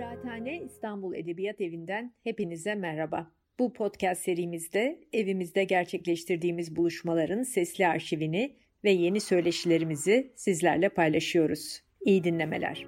Kıraathane 0.00 0.62
İstanbul 0.62 1.14
Edebiyat 1.14 1.60
Evi'nden 1.60 2.14
hepinize 2.24 2.74
merhaba. 2.74 3.32
Bu 3.58 3.72
podcast 3.72 4.22
serimizde 4.22 5.08
evimizde 5.12 5.64
gerçekleştirdiğimiz 5.64 6.76
buluşmaların 6.76 7.42
sesli 7.42 7.86
arşivini 7.86 8.56
ve 8.84 8.90
yeni 8.90 9.20
söyleşilerimizi 9.20 10.32
sizlerle 10.36 10.88
paylaşıyoruz. 10.88 11.82
İyi 12.00 12.24
dinlemeler. 12.24 12.86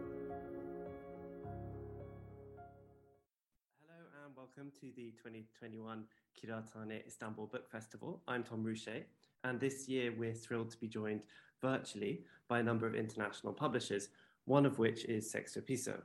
Hello 3.88 4.24
and 4.24 4.36
welcome 4.36 4.70
to 4.70 4.94
the 4.94 5.02
2021 5.02 6.06
Kirathane 6.34 7.02
Istanbul 7.06 7.52
Book 7.52 7.70
Festival. 7.70 8.14
I'm 8.36 8.44
Tom 8.44 8.66
Rouchet, 8.66 9.06
and 9.42 9.60
this 9.60 9.88
year 9.88 10.12
we're 10.12 10.34
thrilled 10.34 10.70
to 10.70 10.80
be 10.82 10.90
joined 10.90 11.20
virtually 11.62 12.24
by 12.50 12.58
a 12.58 12.64
number 12.64 12.88
of 12.88 12.94
international 12.94 13.54
publishers, 13.54 14.08
one 14.46 14.68
of 14.68 14.78
which 14.78 15.04
is 15.04 15.30
Sexto 15.30 15.60
Piso, 15.60 16.02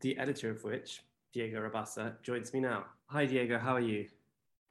the 0.00 0.16
editor 0.18 0.50
of 0.50 0.62
which, 0.64 1.02
Diego 1.32 1.60
Rabasa, 1.60 2.20
joins 2.22 2.52
me 2.52 2.60
now. 2.60 2.84
Hi, 3.06 3.26
Diego, 3.26 3.58
how 3.58 3.74
are 3.74 3.80
you? 3.80 4.06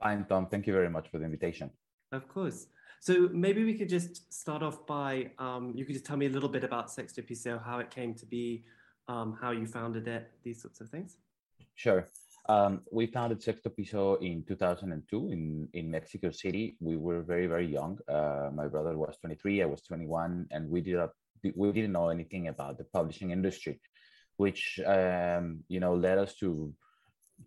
Fine, 0.02 0.26
Tom. 0.28 0.46
Thank 0.46 0.66
you 0.66 0.72
very 0.72 0.88
much 0.88 1.10
for 1.10 1.18
the 1.18 1.24
invitation. 1.24 1.70
Of 2.12 2.28
course. 2.28 2.68
So 3.00 3.28
maybe 3.32 3.64
we 3.64 3.74
could 3.74 3.88
just 3.88 4.32
start 4.32 4.62
off 4.62 4.86
by 4.86 5.30
um, 5.38 5.72
you 5.74 5.84
could 5.84 5.94
just 5.94 6.04
tell 6.04 6.16
me 6.16 6.26
a 6.26 6.30
little 6.30 6.48
bit 6.48 6.64
about 6.64 6.90
Sexto 6.90 7.22
Piso, 7.22 7.60
how 7.64 7.78
it 7.78 7.90
came 7.90 8.14
to 8.14 8.26
be, 8.26 8.64
um, 9.06 9.36
how 9.40 9.50
you 9.50 9.66
founded 9.66 10.08
it, 10.08 10.30
these 10.42 10.60
sorts 10.60 10.80
of 10.80 10.88
things. 10.88 11.16
Sure. 11.74 12.06
Um, 12.48 12.80
we 12.90 13.06
founded 13.06 13.42
Sexto 13.42 13.68
Piso 13.68 14.14
in 14.16 14.42
2002 14.48 15.30
in, 15.30 15.68
in 15.74 15.90
Mexico 15.90 16.30
City. 16.30 16.76
We 16.80 16.96
were 16.96 17.22
very, 17.22 17.46
very 17.46 17.66
young. 17.66 17.98
Uh, 18.08 18.50
my 18.54 18.66
brother 18.66 18.96
was 18.96 19.16
23, 19.20 19.62
I 19.62 19.66
was 19.66 19.82
21, 19.82 20.46
and 20.50 20.68
we, 20.68 20.80
did 20.80 20.96
a, 20.96 21.10
we 21.54 21.72
didn't 21.72 21.92
know 21.92 22.08
anything 22.08 22.48
about 22.48 22.78
the 22.78 22.84
publishing 22.84 23.30
industry, 23.30 23.80
which, 24.38 24.80
um, 24.86 25.62
you 25.68 25.80
know, 25.80 25.94
led 25.94 26.18
us 26.18 26.34
to, 26.36 26.72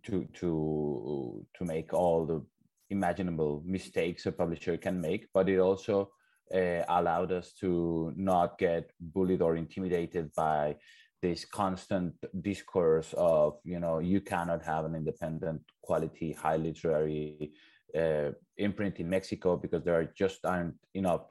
to, 0.04 0.28
to, 0.34 1.46
to 1.58 1.66
make 1.66 1.94
all 1.94 2.26
the 2.26 2.42
imaginable 2.90 3.64
mistakes 3.66 4.26
a 4.26 4.32
publisher 4.32 4.78
can 4.78 5.02
make, 5.02 5.28
but 5.34 5.50
it 5.50 5.60
also 5.60 6.12
uh, 6.54 6.84
allowed 6.90 7.32
us 7.32 7.54
to 7.54 8.14
not 8.16 8.58
get 8.58 8.92
bullied 9.00 9.42
or 9.42 9.56
intimidated 9.56 10.32
by 10.36 10.76
this 11.22 11.46
constant 11.46 12.14
discourse 12.42 13.14
of 13.16 13.60
you 13.64 13.80
know 13.80 14.00
you 14.00 14.20
cannot 14.22 14.64
have 14.64 14.86
an 14.86 14.96
independent 14.96 15.62
quality 15.82 16.32
high 16.34 16.58
literary 16.58 17.52
uh, 17.96 18.32
imprint 18.58 19.00
in 19.00 19.08
mexico 19.08 19.56
because 19.56 19.84
there 19.84 20.12
just 20.18 20.44
aren't 20.44 20.74
enough 20.96 21.28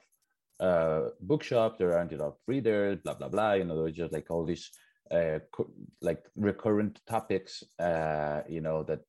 uh, 0.61 1.09
bookshops 1.19 1.75
there 1.77 1.97
aren't 1.97 2.13
enough 2.13 2.35
readers 2.47 2.99
blah 3.03 3.15
blah 3.15 3.27
blah. 3.27 3.53
You 3.53 3.65
know 3.65 3.83
there's 3.83 3.95
just 3.95 4.13
like 4.13 4.29
all 4.29 4.45
these 4.45 4.69
uh, 5.11 5.39
co- 5.51 5.71
like 6.01 6.23
recurrent 6.35 6.99
topics 7.07 7.63
uh, 7.79 8.41
you 8.47 8.61
know 8.61 8.83
that 8.83 9.01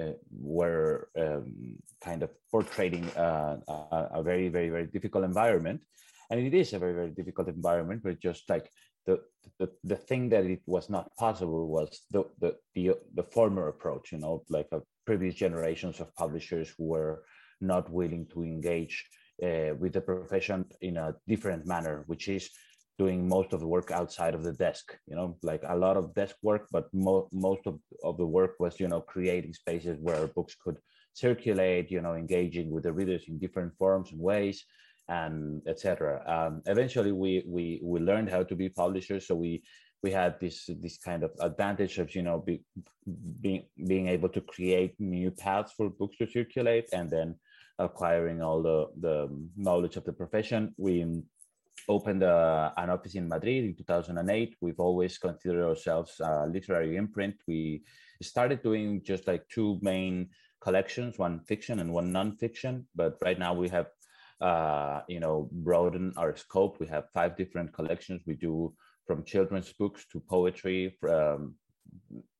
uh, 0.00 0.12
were 0.30 1.08
um, 1.18 1.76
kind 2.00 2.22
of 2.22 2.30
portraying 2.50 3.04
uh, 3.10 3.56
a, 3.68 4.08
a 4.14 4.22
very 4.22 4.48
very 4.48 4.68
very 4.68 4.86
difficult 4.86 5.24
environment. 5.24 5.80
And 6.30 6.40
it 6.40 6.54
is 6.54 6.72
a 6.72 6.78
very 6.78 6.94
very 6.94 7.10
difficult 7.10 7.48
environment 7.48 8.02
but 8.02 8.20
just 8.20 8.48
like 8.48 8.70
the, 9.06 9.20
the 9.58 9.70
the 9.84 9.96
thing 9.96 10.28
that 10.30 10.44
it 10.44 10.62
was 10.66 10.88
not 10.88 11.14
possible 11.16 11.68
was 11.68 12.02
the 12.10 12.24
the 12.38 12.56
the, 12.74 12.92
the 13.14 13.22
former 13.22 13.68
approach 13.68 14.12
you 14.12 14.18
know 14.18 14.42
like 14.48 14.68
a 14.72 14.80
previous 15.06 15.34
generations 15.34 16.00
of 16.00 16.14
publishers 16.14 16.72
who 16.76 16.84
were 16.84 17.24
not 17.60 17.90
willing 17.90 18.26
to 18.26 18.42
engage 18.42 19.04
uh, 19.42 19.74
with 19.78 19.92
the 19.92 20.00
profession 20.00 20.64
in 20.80 20.96
a 20.96 21.14
different 21.26 21.66
manner 21.66 22.04
which 22.06 22.28
is 22.28 22.50
doing 23.02 23.28
most 23.36 23.52
of 23.52 23.60
the 23.60 23.70
work 23.76 23.90
outside 23.90 24.34
of 24.34 24.42
the 24.44 24.56
desk 24.66 24.84
you 25.08 25.16
know 25.18 25.28
like 25.50 25.62
a 25.68 25.76
lot 25.84 25.96
of 25.96 26.14
desk 26.20 26.36
work 26.42 26.64
but 26.76 26.84
mo- 26.92 27.28
most 27.48 27.62
of, 27.70 27.74
of 28.08 28.14
the 28.20 28.30
work 28.38 28.52
was 28.58 28.80
you 28.82 28.88
know 28.92 29.00
creating 29.14 29.52
spaces 29.62 29.96
where 30.06 30.26
books 30.38 30.54
could 30.62 30.78
circulate 31.24 31.90
you 31.90 32.00
know 32.04 32.14
engaging 32.14 32.70
with 32.70 32.84
the 32.84 32.92
readers 33.00 33.24
in 33.28 33.38
different 33.44 33.72
forms 33.80 34.08
and 34.12 34.20
ways 34.20 34.64
and 35.08 35.62
etc. 35.66 36.22
Um, 36.26 36.62
eventually, 36.66 37.12
we 37.12 37.42
we 37.46 37.80
we 37.82 38.00
learned 38.00 38.30
how 38.30 38.42
to 38.44 38.54
be 38.54 38.68
publishers, 38.68 39.26
so 39.26 39.34
we 39.34 39.62
we 40.02 40.10
had 40.10 40.38
this 40.40 40.68
this 40.80 40.98
kind 40.98 41.22
of 41.22 41.32
advantage 41.40 41.98
of 41.98 42.14
you 42.14 42.22
know 42.22 42.38
be, 42.38 42.62
being 43.40 43.64
being 43.86 44.08
able 44.08 44.28
to 44.30 44.40
create 44.40 44.94
new 44.98 45.30
paths 45.30 45.72
for 45.76 45.90
books 45.90 46.16
to 46.18 46.26
circulate, 46.26 46.88
and 46.92 47.10
then 47.10 47.34
acquiring 47.78 48.42
all 48.42 48.62
the 48.62 48.86
the 49.00 49.28
knowledge 49.56 49.96
of 49.96 50.04
the 50.04 50.12
profession. 50.12 50.74
We 50.76 51.22
opened 51.88 52.22
a, 52.22 52.72
an 52.76 52.90
office 52.90 53.14
in 53.14 53.28
Madrid 53.28 53.64
in 53.64 53.74
2008. 53.74 54.56
We've 54.60 54.80
always 54.80 55.18
considered 55.18 55.66
ourselves 55.66 56.20
a 56.20 56.46
literary 56.46 56.96
imprint. 56.96 57.36
We 57.46 57.84
started 58.20 58.62
doing 58.62 59.02
just 59.04 59.26
like 59.26 59.48
two 59.48 59.78
main 59.82 60.30
collections, 60.60 61.18
one 61.18 61.40
fiction 61.40 61.80
and 61.80 61.92
one 61.92 62.12
nonfiction. 62.12 62.84
But 62.94 63.18
right 63.22 63.38
now 63.38 63.54
we 63.54 63.68
have 63.68 63.88
uh, 64.42 65.02
you 65.08 65.20
know, 65.20 65.48
broadened 65.52 66.14
our 66.16 66.36
scope. 66.36 66.80
We 66.80 66.88
have 66.88 67.04
five 67.14 67.36
different 67.36 67.72
collections. 67.72 68.22
We 68.26 68.34
do 68.34 68.74
from 69.06 69.24
children's 69.24 69.72
books 69.72 70.04
to 70.10 70.20
poetry, 70.20 70.96
from 71.00 71.54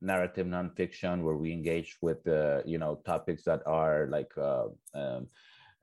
narrative 0.00 0.46
nonfiction, 0.46 1.22
where 1.22 1.36
we 1.36 1.52
engage 1.52 1.96
with 2.02 2.26
uh, 2.26 2.62
you 2.64 2.78
know 2.78 3.00
topics 3.06 3.44
that 3.44 3.62
are 3.66 4.08
like 4.08 4.32
uh, 4.36 4.66
um, 4.94 5.28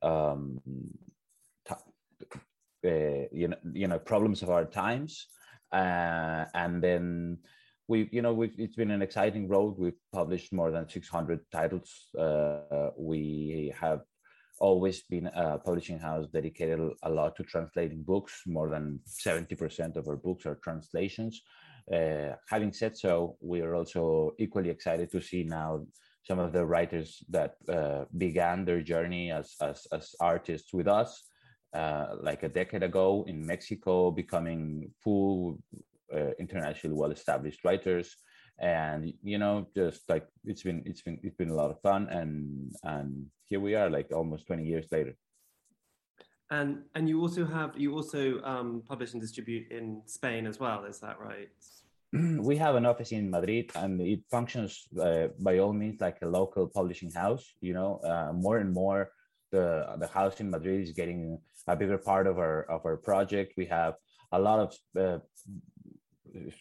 um, 0.02 0.62
uh, 2.86 3.28
you 3.32 3.48
know 3.50 3.58
you 3.74 3.88
know 3.88 4.00
problems 4.00 4.42
of 4.44 4.50
our 4.50 4.66
times, 4.66 5.28
uh, 5.72 6.46
and 6.54 6.82
then 6.82 7.38
we 7.88 8.10
you 8.12 8.22
know 8.22 8.34
we've, 8.34 8.58
it's 8.58 8.76
been 8.76 8.92
an 8.92 9.02
exciting 9.02 9.48
road. 9.48 9.76
We've 9.78 10.02
published 10.14 10.54
more 10.54 10.72
than 10.72 10.88
600 10.88 11.40
titles. 11.52 11.92
Uh, 12.18 12.90
we 12.98 13.74
have 13.80 14.02
always 14.60 15.02
been 15.04 15.28
a 15.28 15.58
publishing 15.58 16.00
house 16.00 16.28
dedicated 16.28 16.80
a 17.04 17.10
lot 17.10 17.36
to 17.38 17.44
translating 17.44 18.04
books. 18.04 18.44
More 18.46 18.70
than 18.70 19.00
70% 19.08 19.96
of 19.96 20.08
our 20.08 20.18
books 20.18 20.46
are 20.46 20.56
translations. 20.56 21.42
Uh, 21.92 22.36
having 22.48 22.72
said 22.74 22.98
so, 22.98 23.38
we 23.42 23.62
are 23.62 23.74
also 23.74 24.34
equally 24.38 24.70
excited 24.70 25.12
to 25.12 25.22
see 25.22 25.44
now 25.44 25.86
some 26.24 26.40
of 26.40 26.54
the 26.54 26.66
writers 26.66 27.24
that 27.30 27.56
uh, 27.68 28.06
began 28.18 28.66
their 28.66 28.82
journey 28.82 29.32
as, 29.32 29.56
as, 29.62 29.88
as 29.92 30.14
artists 30.20 30.74
with 30.74 30.88
us, 30.88 31.24
uh, 31.74 32.16
like 32.22 32.44
a 32.44 32.50
decade 32.50 32.84
ago 32.84 33.25
in 33.28 33.46
Mexico, 33.46 34.12
becoming 34.12 34.91
full 35.03 35.59
uh, 36.13 36.31
internationally 36.40 36.96
well-established 36.96 37.63
writers. 37.63 38.16
And 38.62 39.13
you 39.24 39.38
know 39.38 39.68
just 39.74 40.02
like 40.09 40.28
it's 40.44 40.63
been 40.63 40.84
it's 40.85 41.02
been 41.02 41.18
it's 41.24 41.38
been 41.38 41.50
a 41.50 41.56
lot 41.56 41.72
of 41.72 41.80
fun. 41.81 42.09
And 42.09 42.72
and 42.84 43.28
here 43.46 43.59
we 43.59 43.75
are 43.75 43.90
like 43.90 44.12
almost 44.12 44.47
20 44.47 44.66
years 44.66 44.88
later. 44.91 45.16
And 46.52 46.84
and 46.96 47.07
you 47.07 47.22
also 47.22 47.46
have 47.46 47.78
you 47.78 47.94
also 47.94 48.41
um, 48.44 48.84
publish 48.88 49.13
and 49.13 49.22
distribute 49.22 49.72
in 49.72 50.01
spain 50.06 50.47
as 50.47 50.59
well 50.59 50.84
is 50.86 51.00
that 51.00 51.19
right? 51.19 51.50
We 52.50 52.57
have 52.57 52.75
an 52.75 52.88
office 52.88 53.12
in 53.12 53.30
madrid 53.30 53.72
and 53.75 54.01
it 54.01 54.22
functions 54.31 54.88
uh, 55.00 55.28
by 55.40 55.59
all 55.59 55.74
means 55.74 56.01
like 56.01 56.18
a 56.24 56.28
local 56.28 56.68
publishing 56.68 57.12
house 57.12 57.46
you 57.62 57.74
know 57.74 58.00
uh, 58.03 58.34
more 58.34 58.57
and 58.57 58.74
more 58.74 59.12
the 59.52 59.96
the 60.00 60.08
house 60.08 60.40
in 60.40 60.50
madrid 60.50 60.82
is 60.82 60.92
getting 60.92 61.40
a 61.68 61.76
bigger 61.76 61.98
part 61.98 62.28
of 62.28 62.38
our 62.38 62.64
of 62.64 62.86
our 62.86 62.98
project 62.98 63.54
we 63.58 63.66
have 63.66 63.94
a 64.32 64.40
lot 64.40 64.60
of 64.60 64.76
uh, 64.98 65.20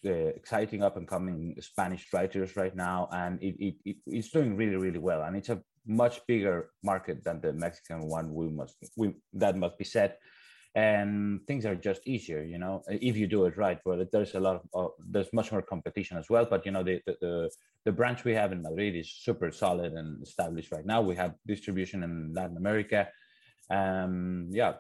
uh, 0.07 0.11
exciting 0.11 0.83
up 0.83 0.97
and 0.97 1.07
coming 1.07 1.55
Spanish 1.61 2.07
writers 2.13 2.57
right 2.57 2.75
now, 2.75 3.09
and 3.13 3.43
it, 3.43 3.55
it, 3.59 3.75
it, 3.85 3.97
it's 4.07 4.31
doing 4.31 4.57
really 4.57 4.77
really 4.77 4.99
well. 4.99 5.23
And 5.23 5.37
it's 5.37 5.51
a 5.51 5.61
much 5.87 6.21
bigger 6.27 6.71
market 6.83 7.25
than 7.25 7.41
the 7.41 7.53
Mexican 7.53 8.09
one. 8.09 8.33
We 8.33 8.49
must 8.49 8.77
we 8.97 9.15
that 9.35 9.57
must 9.57 9.79
be 9.79 9.85
said. 9.85 10.17
And 10.75 11.41
things 11.47 11.67
are 11.67 11.75
just 11.75 12.07
easier, 12.07 12.43
you 12.43 12.59
know, 12.59 12.83
if 12.89 13.17
you 13.17 13.27
do 13.27 13.47
it 13.47 13.57
right. 13.57 13.81
But 13.85 14.13
there's 14.13 14.35
a 14.35 14.41
lot 14.41 14.57
of 14.57 14.63
uh, 14.75 14.93
there's 15.11 15.33
much 15.33 15.51
more 15.51 15.63
competition 15.63 16.19
as 16.19 16.29
well. 16.31 16.47
But 16.49 16.67
you 16.67 16.73
know, 16.73 16.85
the, 16.85 17.01
the 17.07 17.17
the 17.21 17.51
the 17.85 17.93
branch 17.93 18.25
we 18.25 18.35
have 18.35 18.53
in 18.53 18.63
Madrid 18.63 18.95
is 18.95 19.11
super 19.11 19.51
solid 19.51 19.95
and 19.95 20.23
established 20.23 20.71
right 20.71 20.87
now. 20.87 21.01
We 21.01 21.17
have 21.17 21.35
distribution 21.47 22.03
in 22.03 22.33
Latin 22.35 22.57
America. 22.57 23.09
Um, 23.71 24.49
yeah. 24.51 24.75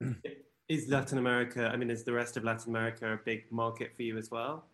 is 0.68 0.88
Latin 0.88 1.18
America? 1.18 1.70
I 1.72 1.76
mean, 1.76 1.90
is 1.90 2.04
the 2.04 2.12
rest 2.12 2.36
of 2.36 2.44
Latin 2.44 2.70
America 2.70 3.12
a 3.12 3.18
big 3.24 3.50
market 3.50 3.94
for 3.94 4.02
you 4.02 4.18
as 4.18 4.30
well? 4.30 4.68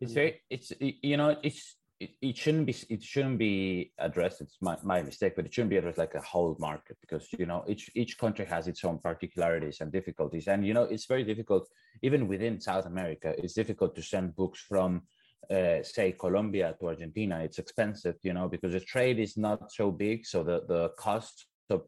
It's 0.00 0.12
very, 0.12 0.40
it's 0.48 0.72
you 0.80 1.16
know, 1.16 1.36
it's 1.42 1.76
it, 2.00 2.10
it 2.22 2.36
shouldn't 2.36 2.66
be 2.66 2.74
it 2.88 3.02
shouldn't 3.02 3.38
be 3.38 3.92
addressed. 3.98 4.40
It's 4.40 4.56
my, 4.60 4.76
my 4.82 5.02
mistake, 5.02 5.34
but 5.36 5.44
it 5.44 5.52
shouldn't 5.52 5.70
be 5.70 5.76
addressed 5.76 5.98
like 5.98 6.14
a 6.14 6.20
whole 6.22 6.56
market 6.58 6.96
because 7.00 7.28
you 7.38 7.46
know 7.46 7.62
each 7.68 7.90
each 7.94 8.18
country 8.18 8.46
has 8.46 8.66
its 8.66 8.82
own 8.84 8.98
particularities 8.98 9.80
and 9.80 9.92
difficulties, 9.92 10.48
and 10.48 10.66
you 10.66 10.72
know 10.72 10.84
it's 10.84 11.04
very 11.04 11.24
difficult 11.24 11.68
even 12.02 12.26
within 12.26 12.58
South 12.58 12.86
America. 12.86 13.34
It's 13.36 13.52
difficult 13.52 13.94
to 13.96 14.02
send 14.02 14.34
books 14.34 14.60
from 14.60 15.02
uh, 15.50 15.82
say 15.82 16.12
Colombia 16.12 16.74
to 16.80 16.88
Argentina. 16.88 17.40
It's 17.40 17.58
expensive, 17.58 18.16
you 18.22 18.32
know, 18.32 18.48
because 18.48 18.72
the 18.72 18.80
trade 18.80 19.18
is 19.18 19.36
not 19.36 19.70
so 19.70 19.90
big, 19.90 20.24
so 20.24 20.42
the 20.42 20.62
the 20.66 20.88
cost 20.98 21.46
of 21.68 21.82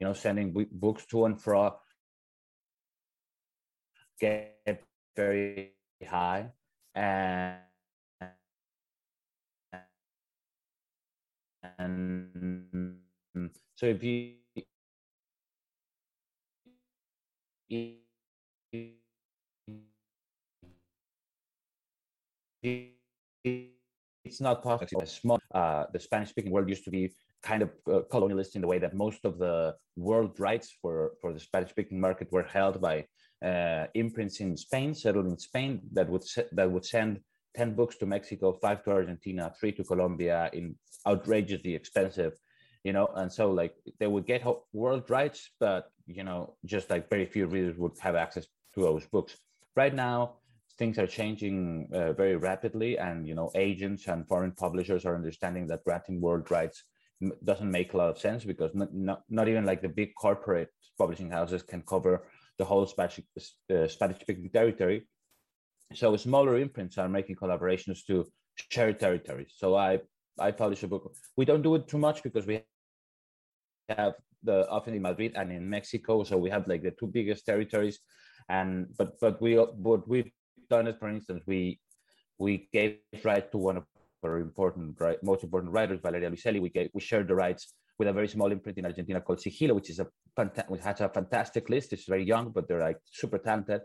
you 0.00 0.06
know 0.06 0.12
sending 0.12 0.52
books 0.72 1.06
to 1.06 1.24
and 1.26 1.40
fro 1.40 1.76
get 4.18 4.82
very 5.16 5.72
high 6.04 6.46
and 6.94 7.56
and 11.78 12.98
so 13.74 13.86
if 13.86 14.02
you 14.02 14.34
it's 24.24 24.40
not 24.40 24.62
possible. 24.62 25.04
Small, 25.06 25.38
uh, 25.54 25.84
the 25.92 25.98
Spanish-speaking 25.98 26.52
world 26.52 26.68
used 26.68 26.84
to 26.84 26.90
be 26.90 27.12
kind 27.42 27.62
of 27.62 27.70
uh, 27.90 28.00
colonialist 28.10 28.54
in 28.54 28.60
the 28.60 28.66
way 28.68 28.78
that 28.78 28.94
most 28.94 29.24
of 29.24 29.38
the 29.38 29.74
world 29.96 30.38
rights 30.38 30.76
for, 30.80 31.12
for 31.20 31.32
the 31.32 31.40
Spanish-speaking 31.40 32.00
market 32.00 32.30
were 32.30 32.44
held 32.44 32.80
by 32.80 33.04
uh, 33.44 33.86
imprints 33.94 34.40
in 34.40 34.56
Spain, 34.56 34.94
settled 34.94 35.26
in 35.26 35.36
Spain, 35.38 35.80
that 35.92 36.08
would 36.08 36.22
se- 36.22 36.46
that 36.52 36.70
would 36.70 36.84
send 36.84 37.20
ten 37.54 37.74
books 37.74 37.96
to 37.96 38.06
Mexico, 38.06 38.52
five 38.52 38.82
to 38.84 38.90
Argentina, 38.90 39.52
three 39.58 39.72
to 39.72 39.84
Colombia 39.84 40.50
in 40.52 40.74
outrageously 41.06 41.74
expensive, 41.74 42.32
you 42.84 42.92
know. 42.92 43.08
And 43.14 43.32
so 43.32 43.50
like 43.50 43.74
they 43.98 44.06
would 44.06 44.26
get 44.26 44.44
world 44.72 45.10
rights, 45.10 45.50
but 45.60 45.90
you 46.06 46.24
know, 46.24 46.54
just 46.64 46.90
like 46.90 47.10
very 47.10 47.26
few 47.26 47.46
readers 47.46 47.76
would 47.78 47.98
have 48.00 48.16
access 48.16 48.46
to 48.74 48.80
those 48.80 49.06
books. 49.06 49.36
Right 49.76 49.94
now, 49.94 50.36
things 50.78 50.98
are 50.98 51.06
changing 51.06 51.88
uh, 51.92 52.12
very 52.12 52.36
rapidly, 52.36 52.98
and 52.98 53.26
you 53.26 53.34
know, 53.34 53.50
agents 53.54 54.08
and 54.08 54.26
foreign 54.26 54.52
publishers 54.52 55.04
are 55.04 55.14
understanding 55.14 55.66
that 55.68 55.84
granting 55.84 56.20
world 56.20 56.50
rights 56.50 56.84
doesn't 57.44 57.70
make 57.70 57.92
a 57.92 57.96
lot 57.96 58.10
of 58.10 58.18
sense 58.18 58.44
because 58.44 58.74
not, 58.74 58.92
not, 58.92 59.22
not 59.28 59.48
even 59.48 59.64
like 59.64 59.80
the 59.80 59.88
big 59.88 60.10
corporate 60.20 60.70
publishing 60.98 61.30
houses 61.30 61.62
can 61.62 61.82
cover 61.82 62.26
the 62.58 62.64
whole 62.64 62.86
Spanish 62.86 63.20
uh, 63.70 63.86
Spanish 63.86 64.20
speaking 64.20 64.50
territory. 64.50 65.06
So 65.94 66.16
smaller 66.16 66.58
imprints 66.58 66.98
are 66.98 67.08
making 67.08 67.36
collaborations 67.36 68.04
to 68.06 68.26
share 68.70 68.92
territories. 68.92 69.54
So 69.56 69.76
I 69.76 70.00
I 70.38 70.50
publish 70.50 70.82
a 70.82 70.88
book. 70.88 71.14
We 71.36 71.44
don't 71.44 71.62
do 71.62 71.74
it 71.74 71.88
too 71.88 71.98
much 71.98 72.22
because 72.22 72.46
we 72.46 72.62
have 73.88 74.14
the 74.42 74.68
often 74.68 74.94
in 74.94 75.02
Madrid 75.02 75.32
and 75.36 75.52
in 75.52 75.68
Mexico. 75.68 76.24
So 76.24 76.36
we 76.38 76.50
have 76.50 76.66
like 76.66 76.82
the 76.82 76.92
two 76.92 77.06
biggest 77.06 77.46
territories, 77.46 77.98
and 78.48 78.86
but 78.98 79.18
but 79.20 79.40
we 79.40 79.54
what 79.56 80.08
we've 80.08 80.30
done 80.70 80.86
it. 80.86 80.98
For 80.98 81.08
instance, 81.08 81.42
we 81.46 81.80
we 82.38 82.68
gave 82.72 82.98
right 83.24 83.50
to 83.52 83.58
one 83.58 83.76
of 83.76 83.84
our 84.24 84.38
important 84.38 85.00
right, 85.00 85.22
most 85.22 85.44
important 85.44 85.72
writers, 85.72 86.00
Valeria 86.02 86.30
Luiselli. 86.30 86.60
We 86.60 86.70
gave 86.70 86.90
we 86.94 87.00
shared 87.00 87.28
the 87.28 87.34
rights 87.34 87.74
with 87.98 88.08
a 88.08 88.12
very 88.12 88.28
small 88.28 88.50
imprint 88.50 88.78
in 88.78 88.86
Argentina 88.86 89.20
called 89.20 89.38
Sigilo, 89.38 89.74
which 89.74 89.90
is 89.90 90.00
a 90.00 90.06
which 90.68 90.82
has 90.82 91.00
a 91.00 91.08
fantastic 91.08 91.68
list. 91.68 91.92
It's 91.92 92.08
very 92.08 92.24
young, 92.24 92.50
but 92.50 92.66
they're 92.66 92.80
like 92.80 92.98
super 93.10 93.38
talented. 93.38 93.82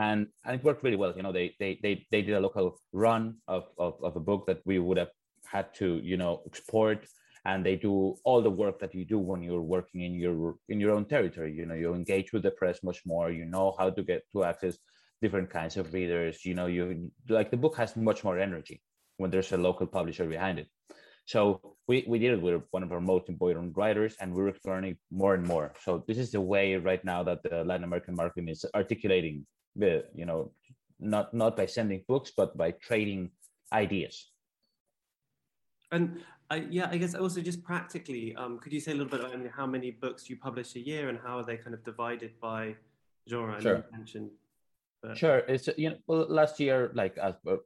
And, 0.00 0.28
and 0.46 0.54
it 0.56 0.64
worked 0.64 0.82
really 0.82 0.96
well. 0.96 1.12
You 1.14 1.22
know, 1.22 1.32
they 1.32 1.54
they 1.60 1.78
they, 1.82 2.06
they 2.10 2.22
did 2.22 2.34
a 2.34 2.40
local 2.40 2.80
run 2.92 3.36
of, 3.46 3.64
of, 3.78 3.94
of 4.02 4.16
a 4.16 4.24
book 4.30 4.46
that 4.46 4.60
we 4.64 4.78
would 4.78 4.96
have 4.96 5.12
had 5.44 5.74
to, 5.74 6.00
you 6.02 6.16
know, 6.16 6.40
export. 6.46 7.06
And 7.44 7.64
they 7.64 7.76
do 7.76 8.16
all 8.24 8.40
the 8.42 8.56
work 8.62 8.80
that 8.80 8.94
you 8.94 9.04
do 9.04 9.18
when 9.18 9.42
you're 9.42 9.68
working 9.76 10.00
in 10.02 10.14
your 10.14 10.56
in 10.68 10.80
your 10.80 10.92
own 10.96 11.06
territory 11.06 11.52
you 11.54 11.64
know 11.64 11.78
you 11.82 11.94
engage 11.94 12.34
with 12.34 12.42
the 12.42 12.50
press 12.50 12.82
much 12.82 13.00
more 13.06 13.30
you 13.30 13.46
know 13.46 13.74
how 13.78 13.88
to 13.88 14.02
get 14.02 14.20
to 14.32 14.44
access 14.44 14.76
different 15.22 15.48
kinds 15.48 15.78
of 15.78 15.94
readers 15.94 16.44
you 16.44 16.52
know 16.52 16.66
you 16.66 17.10
like 17.30 17.50
the 17.50 17.56
book 17.56 17.74
has 17.78 17.96
much 17.96 18.24
more 18.24 18.38
energy 18.38 18.82
when 19.16 19.30
there's 19.30 19.52
a 19.52 19.56
local 19.56 19.86
publisher 19.86 20.26
behind 20.26 20.58
it. 20.58 20.68
So 21.24 21.60
we, 21.88 22.04
we 22.08 22.18
did 22.18 22.32
it. 22.32 22.42
With 22.42 22.62
one 22.72 22.82
of 22.82 22.92
our 22.92 23.00
most 23.00 23.28
important 23.28 23.76
writers 23.76 24.16
and 24.20 24.34
we're 24.34 24.52
learning 24.66 24.96
more 25.10 25.34
and 25.34 25.46
more. 25.46 25.72
So 25.84 26.04
this 26.08 26.18
is 26.18 26.30
the 26.32 26.40
way 26.40 26.76
right 26.76 27.02
now 27.04 27.22
that 27.22 27.42
the 27.42 27.64
latin 27.64 27.84
american 27.84 28.14
market 28.14 28.44
is 28.48 28.64
articulating 28.74 29.46
you 30.14 30.26
know 30.26 30.52
not 30.98 31.32
not 31.32 31.56
by 31.56 31.66
sending 31.66 32.02
books 32.06 32.32
but 32.36 32.56
by 32.56 32.70
trading 32.72 33.30
ideas 33.72 34.30
and 35.92 36.20
I, 36.50 36.66
yeah, 36.68 36.88
I 36.90 36.96
guess 36.96 37.14
also 37.14 37.40
just 37.40 37.62
practically, 37.62 38.34
um, 38.34 38.58
could 38.58 38.72
you 38.72 38.80
say 38.80 38.90
a 38.90 38.94
little 38.94 39.08
bit 39.08 39.20
about 39.20 39.50
how 39.54 39.66
many 39.66 39.92
books 39.92 40.28
you 40.28 40.36
publish 40.36 40.74
a 40.74 40.80
year 40.80 41.08
and 41.08 41.16
how 41.24 41.38
are 41.38 41.44
they 41.44 41.56
kind 41.56 41.74
of 41.74 41.84
divided 41.84 42.32
by 42.40 42.74
genre? 43.28 43.60
Sure. 43.62 43.84
mentioned, 43.92 44.30
but... 45.00 45.16
Sure. 45.16 45.38
It's 45.46 45.68
you 45.76 45.90
know 45.90 45.96
well, 46.08 46.26
last 46.28 46.58
year, 46.58 46.90
like 46.94 47.16
as 47.18 47.34
uh, 47.46 47.56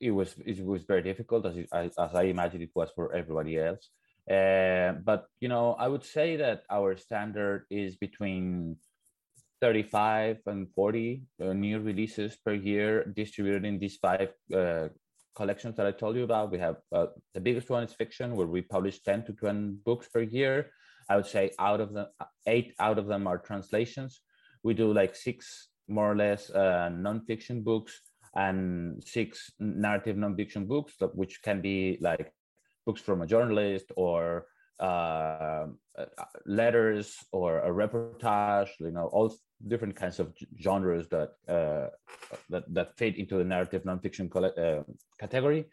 it 0.00 0.10
was, 0.10 0.34
it 0.44 0.64
was 0.64 0.82
very 0.82 1.02
difficult 1.02 1.46
as 1.46 1.56
it, 1.56 1.68
as 1.72 1.96
I 1.96 2.24
imagine 2.24 2.60
it 2.62 2.70
was 2.74 2.90
for 2.96 3.14
everybody 3.14 3.56
else. 3.56 3.88
Uh, 4.28 4.94
but 5.04 5.26
you 5.38 5.48
know, 5.48 5.74
I 5.78 5.86
would 5.86 6.04
say 6.04 6.34
that 6.36 6.64
our 6.70 6.96
standard 6.96 7.66
is 7.70 7.94
between 7.94 8.78
35 9.64 10.40
and 10.44 10.68
40 10.74 11.22
uh, 11.40 11.54
new 11.54 11.80
releases 11.80 12.36
per 12.36 12.52
year 12.52 13.06
distributed 13.16 13.64
in 13.64 13.78
these 13.78 13.96
five 13.96 14.28
uh, 14.54 14.88
collections 15.34 15.74
that 15.76 15.86
I 15.86 15.90
told 15.90 16.16
you 16.16 16.24
about. 16.24 16.52
We 16.52 16.58
have 16.58 16.76
uh, 16.92 17.06
the 17.32 17.40
biggest 17.40 17.70
one 17.70 17.82
is 17.82 17.94
fiction, 17.94 18.36
where 18.36 18.46
we 18.46 18.60
publish 18.60 19.02
10 19.02 19.24
to 19.24 19.32
20 19.32 19.76
books 19.86 20.06
per 20.08 20.20
year. 20.20 20.70
I 21.08 21.16
would 21.16 21.24
say 21.24 21.52
out 21.58 21.80
of 21.80 21.94
them, 21.94 22.08
eight 22.46 22.74
out 22.78 22.98
of 22.98 23.06
them 23.06 23.26
are 23.26 23.38
translations. 23.38 24.20
We 24.62 24.74
do 24.74 24.92
like 24.92 25.16
six 25.16 25.68
more 25.88 26.12
or 26.12 26.16
less 26.16 26.50
uh, 26.50 26.90
nonfiction 26.92 27.64
books 27.64 28.02
and 28.36 29.02
six 29.02 29.50
narrative 29.58 30.16
nonfiction 30.16 30.68
books, 30.68 30.92
which 31.14 31.40
can 31.40 31.62
be 31.62 31.96
like 32.02 32.34
books 32.84 33.00
from 33.00 33.22
a 33.22 33.26
journalist 33.26 33.86
or 33.96 34.44
uh, 34.80 35.66
uh, 35.96 36.04
letters 36.46 37.16
or 37.32 37.60
a 37.60 37.70
reportage, 37.70 38.68
you 38.80 38.90
know, 38.90 39.06
all 39.12 39.34
different 39.68 39.94
kinds 39.94 40.18
of 40.18 40.34
genres 40.60 41.08
that 41.08 41.30
uh, 41.48 41.88
that 42.50 42.64
that 42.74 42.96
fit 42.96 43.16
into 43.16 43.38
the 43.38 43.44
narrative 43.44 43.84
nonfiction 43.84 44.28
uh, 44.34 44.82
category. 45.18 45.66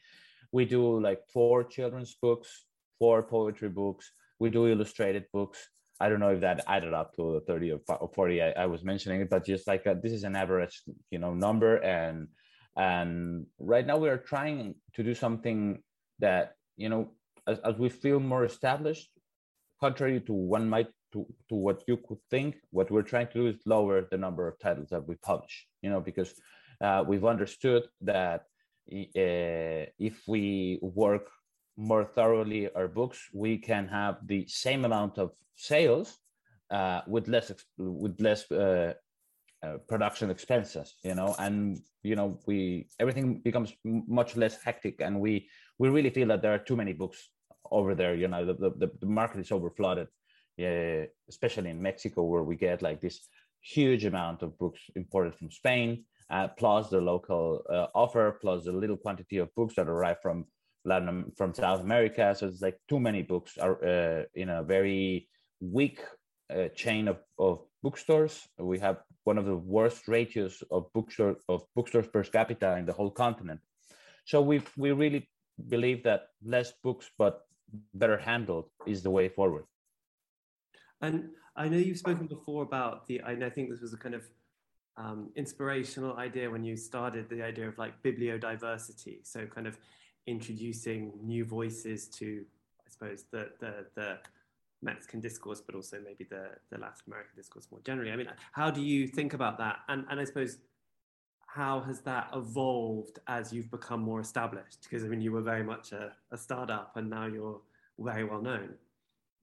We 0.51 0.65
do 0.65 0.99
like 0.99 1.21
four 1.33 1.63
children's 1.63 2.15
books, 2.21 2.65
four 2.99 3.23
poetry 3.23 3.69
books. 3.69 4.11
We 4.39 4.49
do 4.49 4.67
illustrated 4.67 5.25
books. 5.33 5.57
I 5.99 6.09
don't 6.09 6.19
know 6.19 6.33
if 6.33 6.41
that 6.41 6.63
added 6.67 6.93
up 6.93 7.15
to 7.15 7.33
the 7.33 7.41
30 7.41 7.73
or 7.73 8.09
40 8.13 8.41
I, 8.41 8.51
I 8.51 8.65
was 8.65 8.83
mentioning 8.83 9.21
it, 9.21 9.29
but 9.29 9.45
just 9.45 9.67
like 9.67 9.85
a, 9.85 9.95
this 10.01 10.11
is 10.11 10.23
an 10.23 10.35
average, 10.35 10.81
you 11.11 11.19
know, 11.19 11.33
number. 11.33 11.77
And 11.77 12.27
and 12.75 13.45
right 13.59 13.85
now 13.85 13.97
we 13.97 14.09
are 14.09 14.17
trying 14.17 14.75
to 14.95 15.03
do 15.03 15.13
something 15.13 15.83
that 16.19 16.55
you 16.77 16.89
know, 16.89 17.11
as, 17.51 17.59
as 17.59 17.75
we 17.77 17.89
feel 17.89 18.19
more 18.19 18.45
established, 18.45 19.09
contrary 19.79 20.19
to 20.21 20.33
one 20.33 20.67
might 20.69 20.87
to, 21.13 21.25
to 21.49 21.55
what 21.55 21.83
you 21.87 21.97
could 21.97 22.21
think, 22.29 22.55
what 22.71 22.89
we're 22.89 23.01
trying 23.01 23.27
to 23.27 23.33
do 23.33 23.47
is 23.47 23.57
lower 23.65 24.07
the 24.09 24.17
number 24.17 24.47
of 24.47 24.57
titles 24.59 24.89
that 24.89 25.05
we 25.07 25.15
publish, 25.15 25.67
you 25.81 25.89
know, 25.89 25.99
because 25.99 26.33
uh, 26.81 27.03
we've 27.05 27.25
understood 27.25 27.83
that 28.01 28.45
uh, 28.91 29.85
if 29.99 30.21
we 30.27 30.79
work 30.81 31.29
more 31.77 32.05
thoroughly 32.05 32.69
our 32.73 32.87
books, 32.87 33.19
we 33.33 33.57
can 33.57 33.87
have 33.87 34.15
the 34.25 34.45
same 34.47 34.85
amount 34.85 35.17
of 35.17 35.31
sales 35.55 36.17
uh, 36.69 37.01
with 37.07 37.27
less 37.27 37.51
with 37.77 38.19
less 38.19 38.49
uh, 38.51 38.93
uh, 39.63 39.77
production 39.87 40.29
expenses, 40.29 40.95
you 41.03 41.15
know, 41.15 41.35
and 41.39 41.79
you 42.03 42.15
know 42.15 42.39
we 42.47 42.87
everything 42.99 43.39
becomes 43.41 43.73
much 43.83 44.35
less 44.35 44.61
hectic, 44.63 45.01
and 45.01 45.19
we 45.19 45.47
we 45.77 45.89
really 45.89 46.09
feel 46.09 46.27
that 46.29 46.41
there 46.41 46.53
are 46.53 46.59
too 46.59 46.75
many 46.75 46.93
books 46.93 47.29
over 47.71 47.95
there. 47.95 48.15
You 48.15 48.27
know, 48.27 48.45
the 48.45 48.53
the, 48.53 48.91
the 48.99 49.05
market 49.05 49.39
is 49.39 49.49
overflooded, 49.49 50.07
yeah, 50.57 51.05
especially 51.29 51.69
in 51.69 51.81
Mexico, 51.81 52.23
where 52.23 52.43
we 52.43 52.55
get 52.55 52.81
like 52.81 53.01
this 53.01 53.27
huge 53.61 54.05
amount 54.05 54.41
of 54.41 54.57
books 54.57 54.81
imported 54.95 55.35
from 55.35 55.51
Spain, 55.51 56.03
uh, 56.29 56.47
plus 56.47 56.89
the 56.89 57.01
local 57.01 57.61
uh, 57.69 57.87
offer, 57.93 58.37
plus 58.41 58.65
the 58.65 58.71
little 58.71 58.97
quantity 58.97 59.37
of 59.37 59.53
books 59.55 59.75
that 59.75 59.87
arrive 59.87 60.17
from 60.21 60.45
Latin 60.85 61.31
from 61.37 61.53
South 61.53 61.81
America. 61.81 62.35
So 62.35 62.47
it's 62.47 62.61
like 62.61 62.79
too 62.89 62.99
many 62.99 63.21
books 63.21 63.57
are 63.57 63.83
uh, 63.83 64.23
in 64.35 64.49
a 64.49 64.63
very 64.63 65.29
weak 65.59 65.99
uh, 66.53 66.69
chain 66.69 67.07
of, 67.07 67.19
of 67.37 67.59
bookstores. 67.83 68.47
We 68.57 68.79
have 68.79 68.97
one 69.23 69.37
of 69.37 69.45
the 69.45 69.55
worst 69.55 70.07
ratios 70.07 70.63
of 70.71 70.91
bookstore 70.93 71.37
of 71.47 71.63
bookstores 71.75 72.07
per 72.07 72.23
capita 72.23 72.77
in 72.77 72.85
the 72.85 72.93
whole 72.93 73.11
continent. 73.11 73.59
So 74.25 74.41
we 74.41 74.61
we 74.77 74.91
really 74.91 75.29
believe 75.69 76.03
that 76.03 76.27
less 76.43 76.73
books 76.83 77.09
but 77.17 77.41
better 77.93 78.17
handled 78.17 78.65
is 78.85 79.03
the 79.03 79.09
way 79.09 79.29
forward. 79.29 79.65
And 81.01 81.29
I 81.55 81.67
know 81.67 81.77
you've 81.77 81.97
spoken 81.97 82.27
before 82.27 82.63
about 82.63 83.07
the, 83.07 83.21
I 83.23 83.49
think 83.49 83.69
this 83.69 83.81
was 83.81 83.93
a 83.93 83.97
kind 83.97 84.15
of 84.15 84.23
um, 84.97 85.29
inspirational 85.35 86.17
idea 86.17 86.49
when 86.49 86.63
you 86.63 86.75
started 86.75 87.29
the 87.29 87.41
idea 87.41 87.67
of 87.67 87.77
like 87.77 88.01
bibliodiversity. 88.03 89.19
So 89.23 89.45
kind 89.45 89.67
of 89.67 89.77
introducing 90.27 91.13
new 91.23 91.43
voices 91.45 92.07
to, 92.09 92.45
I 92.85 92.89
suppose, 92.89 93.25
the, 93.31 93.49
the, 93.59 93.85
the 93.95 94.17
Mexican 94.81 95.19
discourse, 95.19 95.61
but 95.61 95.75
also 95.75 95.97
maybe 96.03 96.25
the, 96.29 96.49
the 96.71 96.77
Latin 96.77 97.03
American 97.07 97.35
discourse 97.35 97.67
more 97.71 97.81
generally. 97.85 98.11
I 98.11 98.15
mean, 98.15 98.27
how 98.51 98.69
do 98.69 98.81
you 98.81 99.07
think 99.07 99.33
about 99.33 99.57
that? 99.57 99.77
And, 99.89 100.05
and 100.09 100.19
I 100.19 100.23
suppose, 100.23 100.57
how 101.53 101.81
has 101.81 101.99
that 102.01 102.29
evolved 102.33 103.19
as 103.27 103.51
you've 103.51 103.69
become 103.71 104.01
more 104.01 104.21
established? 104.21 104.83
Because 104.83 105.03
I 105.03 105.07
mean, 105.07 105.21
you 105.21 105.31
were 105.31 105.41
very 105.41 105.63
much 105.63 105.91
a, 105.91 106.13
a 106.31 106.37
startup 106.37 106.95
and 106.95 107.09
now 107.09 107.25
you're 107.25 107.59
very 107.99 108.23
well 108.23 108.41
known. 108.41 108.69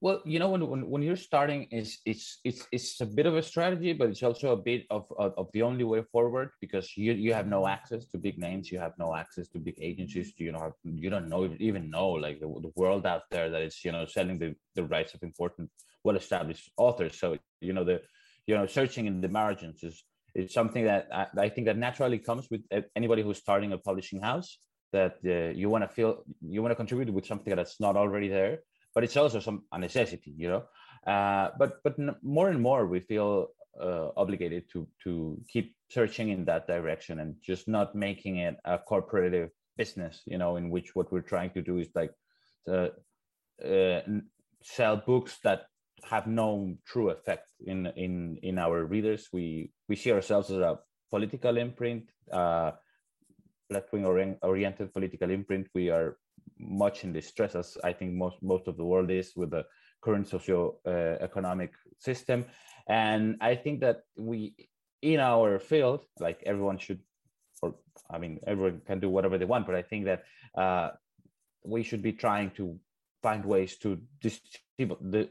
Well, 0.01 0.21
you 0.25 0.39
know, 0.39 0.49
when, 0.49 0.65
when, 0.67 0.89
when 0.89 1.01
you're 1.01 1.17
starting, 1.17 1.63
is 1.71 1.99
it's 2.05 2.39
it's 2.45 2.65
it's 2.71 3.01
a 3.01 3.05
bit 3.05 3.25
of 3.25 3.35
a 3.35 3.43
strategy, 3.43 3.91
but 3.91 4.09
it's 4.09 4.23
also 4.23 4.53
a 4.53 4.57
bit 4.57 4.85
of, 4.89 5.05
of, 5.17 5.33
of 5.37 5.49
the 5.51 5.61
only 5.61 5.83
way 5.83 6.01
forward 6.11 6.51
because 6.61 6.95
you 6.95 7.11
you 7.11 7.33
have 7.33 7.47
no 7.47 7.67
access 7.67 8.05
to 8.05 8.17
big 8.17 8.39
names, 8.39 8.71
you 8.71 8.79
have 8.79 8.93
no 8.97 9.13
access 9.13 9.49
to 9.49 9.59
big 9.59 9.77
agencies, 9.81 10.29
mm-hmm. 10.29 10.45
you 10.45 10.51
know, 10.53 10.73
you 10.85 11.09
don't 11.09 11.27
know 11.27 11.53
even 11.59 11.89
know 11.89 12.09
like 12.09 12.39
the, 12.39 12.47
the 12.47 12.71
world 12.75 13.05
out 13.05 13.23
there 13.29 13.49
that 13.49 13.61
is 13.61 13.83
you 13.83 13.91
know 13.91 14.05
selling 14.05 14.39
the, 14.39 14.55
the 14.75 14.85
rights 14.85 15.13
of 15.13 15.21
important, 15.21 15.69
well-established 16.05 16.71
authors. 16.77 17.19
So 17.19 17.37
you 17.59 17.73
know 17.73 17.83
the 17.83 18.01
you 18.47 18.55
know 18.55 18.65
searching 18.65 19.05
in 19.05 19.19
the 19.19 19.27
margins 19.27 19.83
is 19.83 20.01
is 20.35 20.53
something 20.53 20.85
that 20.85 21.07
I, 21.11 21.27
I 21.37 21.49
think 21.49 21.67
that 21.67 21.77
naturally 21.77 22.19
comes 22.19 22.47
with 22.49 22.61
anybody 22.95 23.21
who's 23.21 23.37
starting 23.37 23.73
a 23.73 23.77
publishing 23.77 24.21
house 24.21 24.59
that 24.91 25.17
uh, 25.25 25.53
you 25.55 25.69
want 25.69 25.83
to 25.83 25.87
feel 25.87 26.23
you 26.41 26.61
want 26.61 26.71
to 26.71 26.75
contribute 26.75 27.13
with 27.13 27.25
something 27.25 27.55
that's 27.55 27.79
not 27.79 27.95
already 27.95 28.27
there 28.27 28.59
but 28.93 29.03
it's 29.03 29.17
also 29.17 29.39
some 29.39 29.63
a 29.71 29.79
necessity, 29.79 30.33
you 30.35 30.49
know. 30.49 30.63
Uh, 31.11 31.49
but 31.57 31.81
but 31.83 31.95
more 32.23 32.49
and 32.49 32.61
more 32.61 32.85
we 32.85 32.99
feel 32.99 33.47
uh, 33.79 34.09
obligated 34.17 34.69
to 34.71 34.87
to 35.03 35.39
keep 35.47 35.75
searching 35.89 36.29
in 36.29 36.45
that 36.45 36.67
direction 36.67 37.19
and 37.19 37.35
just 37.41 37.67
not 37.67 37.95
making 37.95 38.37
it 38.37 38.57
a 38.65 38.77
corporative 38.77 39.49
business, 39.77 40.21
you 40.25 40.37
know, 40.37 40.57
in 40.57 40.69
which 40.69 40.95
what 40.95 41.11
we're 41.11 41.21
trying 41.21 41.51
to 41.51 41.61
do 41.61 41.77
is 41.77 41.87
like 41.95 42.11
to, 42.65 42.91
uh, 43.63 44.01
sell 44.61 44.97
books 44.97 45.39
that 45.43 45.67
have 46.03 46.27
no 46.27 46.75
true 46.85 47.09
effect 47.09 47.49
in 47.65 47.87
in 47.95 48.37
in 48.41 48.57
our 48.57 48.85
readers. 48.85 49.29
We 49.31 49.71
we 49.87 49.95
see 49.95 50.11
ourselves 50.11 50.49
as 50.51 50.59
a 50.59 50.79
political 51.09 51.57
imprint, 51.57 52.09
uh, 52.31 52.71
left 53.69 53.91
wing 53.91 54.05
oriented 54.41 54.93
political 54.93 55.29
imprint. 55.29 55.67
We 55.73 55.89
are 55.89 56.17
much 56.59 57.03
in 57.03 57.13
distress 57.13 57.55
as 57.55 57.77
I 57.83 57.93
think 57.93 58.13
most 58.13 58.37
most 58.41 58.67
of 58.67 58.77
the 58.77 58.85
world 58.85 59.11
is 59.11 59.33
with 59.35 59.51
the 59.51 59.65
current 60.01 60.27
socio-economic 60.27 61.69
uh, 61.69 61.89
system. 61.99 62.45
And 62.87 63.37
I 63.41 63.55
think 63.55 63.81
that 63.81 64.03
we, 64.17 64.55
in 65.01 65.19
our 65.19 65.59
field, 65.59 66.05
like 66.19 66.41
everyone 66.45 66.77
should, 66.77 66.99
or 67.61 67.75
I 68.09 68.17
mean, 68.17 68.39
everyone 68.47 68.81
can 68.85 68.99
do 68.99 69.09
whatever 69.09 69.37
they 69.37 69.45
want, 69.45 69.65
but 69.67 69.75
I 69.75 69.81
think 69.81 70.05
that 70.05 70.23
uh, 70.57 70.91
we 71.63 71.83
should 71.83 72.01
be 72.01 72.13
trying 72.13 72.51
to 72.51 72.79
find 73.21 73.43
ways 73.45 73.77
to 73.77 73.99
distribute 74.21 74.97
the 75.01 75.29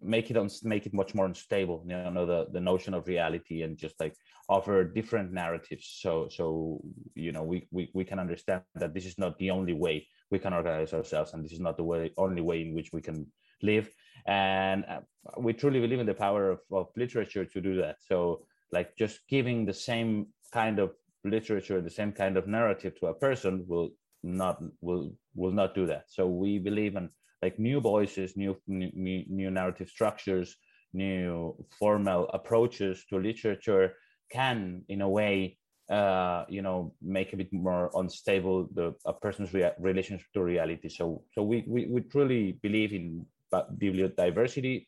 make 0.00 0.30
it 0.30 0.36
make 0.64 0.86
it 0.86 0.94
much 0.94 1.14
more 1.14 1.26
unstable 1.26 1.84
you 1.86 2.10
know 2.10 2.24
the 2.24 2.46
the 2.52 2.60
notion 2.60 2.94
of 2.94 3.06
reality 3.06 3.62
and 3.62 3.76
just 3.76 3.98
like 4.00 4.14
offer 4.48 4.84
different 4.84 5.32
narratives. 5.32 5.98
So 6.00 6.28
so 6.30 6.80
you 7.14 7.32
know 7.32 7.42
we, 7.42 7.66
we 7.70 7.90
we 7.94 8.04
can 8.04 8.18
understand 8.18 8.62
that 8.76 8.94
this 8.94 9.06
is 9.06 9.18
not 9.18 9.38
the 9.38 9.50
only 9.50 9.72
way 9.72 10.06
we 10.30 10.38
can 10.38 10.52
organize 10.52 10.94
ourselves 10.94 11.32
and 11.32 11.44
this 11.44 11.52
is 11.52 11.60
not 11.60 11.76
the 11.76 11.84
way 11.84 12.12
only 12.16 12.42
way 12.42 12.62
in 12.62 12.74
which 12.74 12.92
we 12.92 13.02
can 13.02 13.26
live. 13.62 13.88
And 14.26 14.84
uh, 14.88 15.00
we 15.38 15.52
truly 15.52 15.80
believe 15.80 16.00
in 16.00 16.06
the 16.06 16.14
power 16.14 16.50
of, 16.50 16.60
of 16.72 16.88
literature 16.96 17.44
to 17.44 17.60
do 17.60 17.76
that. 17.76 17.96
So 18.08 18.46
like 18.72 18.96
just 18.96 19.20
giving 19.28 19.64
the 19.64 19.74
same 19.74 20.28
kind 20.52 20.78
of 20.78 20.92
literature 21.24 21.80
the 21.80 21.90
same 21.90 22.12
kind 22.12 22.36
of 22.36 22.46
narrative 22.46 22.98
to 23.00 23.06
a 23.06 23.14
person 23.14 23.64
will 23.66 23.90
not 24.22 24.62
will 24.80 25.12
will 25.34 25.52
not 25.52 25.74
do 25.74 25.86
that. 25.86 26.04
So 26.08 26.26
we 26.28 26.58
believe 26.58 26.94
in 26.96 27.10
like 27.46 27.58
new 27.58 27.78
voices 27.80 28.36
new 28.36 28.52
new, 28.66 29.24
new 29.40 29.50
narrative 29.50 29.88
structures 29.96 30.48
new 30.92 31.54
formal 31.78 32.22
approaches 32.38 33.04
to 33.08 33.14
literature 33.28 33.86
can 34.30 34.82
in 34.88 35.00
a 35.02 35.08
way 35.18 35.58
uh, 35.90 36.44
you 36.48 36.62
know 36.62 36.92
make 37.00 37.32
a 37.32 37.36
bit 37.36 37.52
more 37.52 37.90
unstable 37.94 38.68
the 38.74 38.92
a 39.04 39.12
person's 39.12 39.52
rea- 39.54 39.78
relationship 39.78 40.26
to 40.34 40.42
reality. 40.42 40.88
So 40.88 41.22
so 41.32 41.42
we, 41.42 41.64
we 41.66 41.86
we 41.86 42.00
truly 42.00 42.58
believe 42.62 42.92
in 42.92 43.24
bibliodiversity 43.54 44.86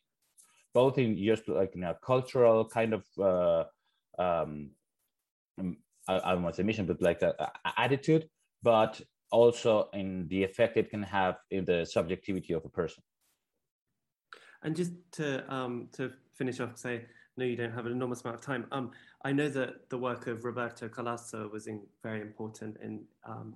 both 0.73 0.97
in 0.97 1.17
just 1.17 1.47
like 1.47 1.73
in 1.75 1.83
a 1.83 1.97
cultural 2.05 2.65
kind 2.65 2.93
of 2.93 3.03
uh, 3.17 3.63
um, 4.21 4.71
I, 6.07 6.13
I 6.25 6.31
don't 6.33 6.43
want 6.43 6.55
to 6.55 6.61
say 6.61 6.65
mission 6.65 6.85
but 6.85 7.01
like 7.01 7.21
a, 7.21 7.33
a 7.65 7.73
attitude 7.77 8.27
but 8.61 9.01
also 9.31 9.89
in 9.93 10.27
the 10.27 10.43
effect 10.43 10.77
it 10.77 10.89
can 10.89 11.03
have 11.03 11.37
in 11.51 11.65
the 11.65 11.85
subjectivity 11.85 12.53
of 12.53 12.63
a 12.65 12.69
person 12.69 13.03
and 14.63 14.75
just 14.75 14.91
to 15.11 15.53
um 15.53 15.87
to 15.91 16.11
finish 16.33 16.59
off 16.59 16.77
say 16.77 17.05
no 17.37 17.45
you 17.45 17.55
don't 17.55 17.71
have 17.71 17.85
an 17.85 17.91
enormous 17.91 18.21
amount 18.21 18.35
of 18.35 18.45
time 18.45 18.65
um 18.71 18.91
I 19.23 19.33
know 19.33 19.49
that 19.49 19.89
the 19.89 19.97
work 19.97 20.27
of 20.27 20.45
Roberto 20.45 20.87
Calasso 20.87 21.51
was 21.51 21.67
in, 21.67 21.81
very 22.01 22.21
important 22.21 22.77
and 22.81 23.01
um, 23.27 23.55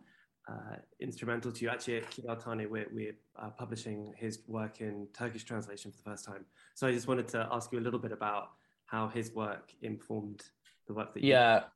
uh, 0.49 0.75
instrumental 0.99 1.53
to 1.53 1.63
you. 1.63 1.69
Actually, 1.69 1.97
at 1.97 2.11
Kıraathane, 2.11 2.69
we're, 2.69 2.87
we're 2.91 3.15
uh, 3.41 3.49
publishing 3.51 4.13
his 4.17 4.39
work 4.47 4.81
in 4.81 5.07
Turkish 5.17 5.45
translation 5.45 5.91
for 5.91 5.97
the 5.97 6.03
first 6.03 6.25
time. 6.25 6.45
So 6.75 6.85
I 6.85 6.91
just 6.91 7.07
wanted 7.07 7.29
to 7.29 7.47
ask 7.49 7.71
you 7.71 7.79
a 7.79 7.81
little 7.81 7.99
bit 7.99 8.11
about 8.11 8.49
how 8.87 9.07
his 9.07 9.33
work 9.33 9.71
informed 9.81 10.43
the 10.87 10.93
work 10.93 11.13
that 11.13 11.23
you 11.23 11.29
yeah. 11.29 11.53
Publishes. 11.53 11.71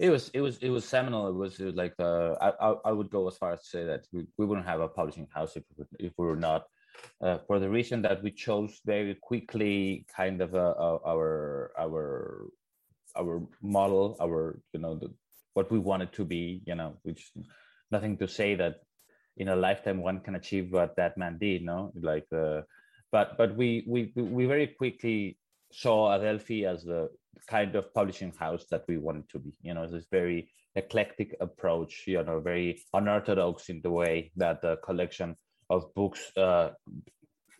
It 0.00 0.10
was 0.10 0.30
it 0.34 0.40
was 0.40 0.58
it 0.58 0.70
was 0.70 0.84
seminal. 0.84 1.28
It 1.28 1.34
was, 1.34 1.60
it 1.60 1.66
was 1.66 1.74
like 1.74 1.94
uh, 1.98 2.34
I, 2.40 2.74
I 2.84 2.92
would 2.92 3.10
go 3.10 3.26
as 3.28 3.36
far 3.36 3.52
as 3.52 3.60
to 3.62 3.66
say 3.66 3.84
that 3.84 4.06
we, 4.12 4.26
we 4.36 4.46
wouldn't 4.46 4.66
have 4.66 4.80
a 4.80 4.88
publishing 4.88 5.28
house 5.34 5.56
if 5.56 5.64
we, 5.76 5.84
if 5.98 6.12
we 6.16 6.26
were 6.26 6.36
not 6.36 6.66
uh, 7.20 7.38
for 7.46 7.58
the 7.58 7.68
reason 7.68 8.02
that 8.02 8.22
we 8.22 8.30
chose 8.30 8.80
very 8.84 9.14
quickly 9.14 10.06
kind 10.14 10.40
of 10.40 10.54
uh, 10.54 10.74
our 11.06 11.72
our 11.78 12.46
our 13.16 13.42
model, 13.62 14.16
our 14.20 14.60
you 14.72 14.80
know 14.80 14.94
the, 14.94 15.12
what 15.54 15.70
we 15.70 15.78
want 15.78 16.02
it 16.02 16.12
to 16.12 16.24
be. 16.24 16.62
You 16.66 16.74
know, 16.74 16.94
which 17.02 17.30
nothing 17.90 18.16
to 18.18 18.28
say 18.28 18.54
that 18.56 18.76
in 19.36 19.48
a 19.48 19.56
lifetime 19.56 20.02
one 20.02 20.20
can 20.20 20.34
achieve 20.34 20.72
what 20.72 20.96
that 20.96 21.16
man 21.16 21.38
did. 21.38 21.62
No, 21.62 21.92
like 22.00 22.26
uh, 22.32 22.62
but 23.10 23.36
but 23.36 23.56
we 23.56 23.84
we 23.86 24.12
we 24.14 24.46
very 24.46 24.66
quickly 24.66 25.38
saw 25.72 26.12
Adelphi 26.12 26.64
as 26.64 26.84
the 26.84 27.10
kind 27.46 27.74
of 27.76 27.92
publishing 27.94 28.32
house 28.38 28.64
that 28.70 28.84
we 28.88 28.98
wanted 28.98 29.28
to 29.30 29.38
be. 29.38 29.52
You 29.62 29.74
know, 29.74 29.86
this 29.86 30.06
very 30.10 30.50
eclectic 30.74 31.36
approach. 31.40 32.04
You 32.06 32.22
know, 32.22 32.40
very 32.40 32.82
unorthodox 32.94 33.68
in 33.68 33.80
the 33.82 33.90
way 33.90 34.32
that 34.36 34.62
the 34.62 34.76
collection 34.84 35.36
of 35.70 35.92
books 35.94 36.32
uh, 36.36 36.70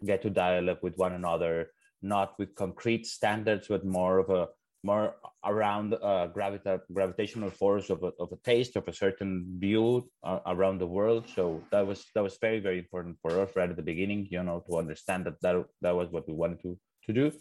get 0.05 0.23
to 0.23 0.31
dialogue 0.31 0.79
with 0.83 0.97
one 0.97 1.13
another, 1.13 1.71
not 2.03 2.39
with 2.39 2.55
concrete 2.55 3.07
standards, 3.07 3.69
but 3.69 3.85
more 3.85 4.19
of 4.19 4.31
a 4.31 4.49
more 4.85 5.17
around 5.45 5.95
uh, 5.95 6.29
gravita- 6.35 6.81
gravitational 6.93 7.51
force 7.51 7.91
of 7.91 8.03
a, 8.03 8.13
of 8.21 8.31
a 8.33 8.37
taste 8.45 8.77
of 8.77 8.87
a 8.87 8.93
certain 8.93 9.57
view 9.59 10.09
uh, 10.23 10.39
around 10.47 10.79
the 10.79 10.87
world 10.87 11.27
so 11.35 11.61
that 11.73 11.85
was 11.85 12.07
that 12.15 12.23
was 12.23 12.39
very 12.41 12.61
very 12.61 12.79
important 12.79 13.17
for 13.21 13.41
us 13.41 13.51
right 13.57 13.71
at 13.71 13.77
the 13.77 13.83
beginning 13.83 14.27
you 14.31 14.43
know 14.43 14.63
to 14.69 14.79
understand 14.79 15.25
that 15.27 15.41
that, 15.43 15.65
that 15.81 15.95
was 15.95 16.09
what 16.11 16.29
we 16.29 16.35
wanted 16.35 16.61
to 16.63 16.79
to 17.05 17.13
do 17.13 17.33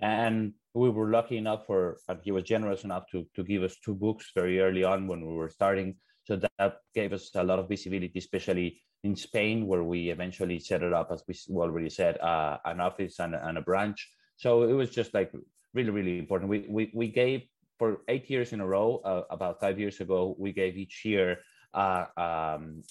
and 0.00 0.52
we 0.74 0.88
were 0.88 1.10
lucky 1.10 1.36
enough 1.36 1.66
for 1.66 1.98
he 2.22 2.32
was 2.32 2.44
generous 2.44 2.84
enough 2.84 3.04
to 3.10 3.26
to 3.34 3.42
give 3.44 3.62
us 3.62 3.76
two 3.84 3.94
books 3.94 4.30
very 4.34 4.60
early 4.60 4.84
on 4.84 5.06
when 5.06 5.26
we 5.26 5.34
were 5.34 5.48
starting 5.48 5.94
so 6.24 6.36
that 6.36 6.76
gave 6.94 7.12
us 7.12 7.30
a 7.34 7.44
lot 7.44 7.58
of 7.58 7.68
visibility 7.68 8.18
especially 8.18 8.80
in 9.02 9.16
spain 9.16 9.66
where 9.66 9.82
we 9.82 10.10
eventually 10.10 10.58
set 10.58 10.82
it 10.82 10.92
up 10.92 11.08
as 11.10 11.22
we 11.26 11.34
already 11.56 11.90
said 11.90 12.18
uh, 12.20 12.58
an 12.64 12.80
office 12.80 13.18
and, 13.18 13.34
and 13.34 13.58
a 13.58 13.62
branch 13.62 14.08
so 14.36 14.62
it 14.62 14.72
was 14.72 14.88
just 14.88 15.12
like 15.12 15.30
really, 15.74 15.90
really 15.90 16.18
important. 16.18 16.50
We, 16.50 16.66
we, 16.68 16.90
we 16.94 17.08
gave 17.08 17.42
for 17.78 17.98
eight 18.08 18.28
years 18.30 18.52
in 18.52 18.60
a 18.60 18.66
row, 18.66 19.00
uh, 19.04 19.22
about 19.30 19.60
five 19.60 19.78
years 19.78 20.00
ago, 20.00 20.34
we 20.38 20.52
gave 20.52 20.76
each 20.76 21.04
year 21.04 21.38
uh, 21.74 22.06
um, 22.16 22.82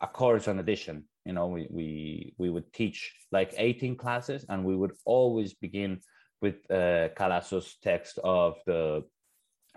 a 0.00 0.06
course 0.06 0.48
on 0.48 0.58
addition. 0.58 1.04
You 1.24 1.32
know, 1.32 1.46
we, 1.46 1.66
we, 1.70 2.34
we 2.38 2.50
would 2.50 2.72
teach 2.72 3.12
like 3.32 3.54
18 3.56 3.96
classes 3.96 4.44
and 4.48 4.64
we 4.64 4.76
would 4.76 4.92
always 5.04 5.54
begin 5.54 6.00
with 6.44 6.58
uh, 6.70 7.08
Calasso's 7.18 7.76
text 7.82 8.18
of 8.22 8.52
the 8.66 9.02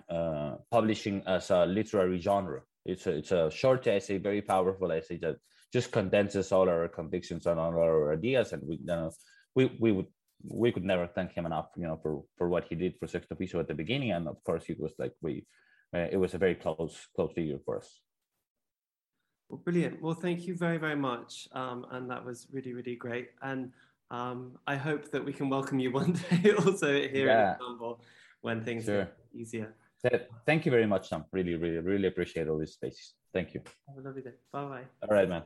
uh, 0.10 0.56
publishing 0.70 1.24
as 1.26 1.50
a 1.50 1.66
literary 1.66 2.20
genre. 2.20 2.62
It's 2.86 3.08
a, 3.08 3.14
it's 3.20 3.32
a 3.32 3.50
short 3.50 3.88
essay, 3.88 4.18
very 4.18 4.42
powerful 4.42 4.92
essay 4.92 5.18
that 5.20 5.38
just 5.72 5.92
condenses 5.92 6.52
all 6.52 6.68
our 6.70 6.88
convictions 6.90 7.46
and 7.46 7.58
all 7.60 7.74
our 7.88 8.14
ideas. 8.14 8.54
And 8.54 8.64
we, 8.68 8.80
know, 8.84 9.12
we, 9.56 9.72
we 9.80 9.92
would 9.92 10.12
we 10.44 10.72
could 10.72 10.84
never 10.84 11.08
thank 11.08 11.32
him 11.32 11.46
enough, 11.46 11.70
you 11.76 11.88
know, 11.88 11.98
for 12.04 12.24
for 12.38 12.48
what 12.54 12.66
he 12.70 12.76
did 12.76 12.94
for 13.00 13.08
Sexto 13.08 13.36
Piso 13.36 13.60
at 13.60 13.68
the 13.68 13.74
beginning, 13.84 14.12
and 14.12 14.28
of 14.28 14.38
course, 14.44 14.66
it 14.70 14.80
was 14.80 14.94
like 15.00 15.14
we, 15.26 15.34
uh, 15.96 16.08
it 16.12 16.20
was 16.24 16.36
a 16.36 16.38
very 16.38 16.56
close 16.64 16.96
close 17.16 17.34
figure 17.34 17.60
for 17.66 17.78
us. 17.82 17.90
Well, 19.50 19.62
brilliant. 19.66 20.02
Well, 20.02 20.14
thank 20.26 20.46
you 20.48 20.56
very 20.56 20.78
very 20.78 21.00
much, 21.10 21.48
um, 21.54 21.80
and 21.94 22.04
that 22.12 22.24
was 22.24 22.48
really 22.52 22.74
really 22.74 22.96
great. 22.96 23.30
And 23.42 23.72
um, 24.12 24.58
I 24.66 24.76
hope 24.76 25.12
that 25.12 25.24
we 25.24 25.34
can 25.34 25.50
welcome 25.50 25.80
you 25.80 25.92
one 26.02 26.14
day 26.14 26.52
also 26.52 26.94
here 26.94 27.28
yeah. 27.28 27.56
in 27.56 27.62
Istanbul 27.62 28.02
when 28.42 28.64
things 28.64 28.86
sure. 28.86 29.02
are 29.02 29.12
easier. 29.34 29.74
Thank 30.46 30.66
you 30.66 30.72
very 30.72 30.86
much, 30.86 31.10
Sam. 31.10 31.26
Really, 31.32 31.56
really, 31.56 31.80
really 31.80 32.08
appreciate 32.08 32.48
all 32.48 32.58
these 32.58 32.74
spaces. 32.74 33.16
Thank 33.34 33.54
you. 33.54 33.62
Have 33.88 33.98
a 33.98 34.08
lovely 34.08 34.22
day. 34.22 34.34
Bye 34.52 34.64
bye. 34.66 34.84
All 35.02 35.16
right, 35.16 35.28
man. 35.28 35.44